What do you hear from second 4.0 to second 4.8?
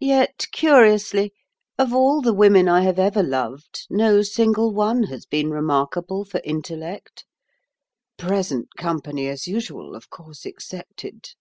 single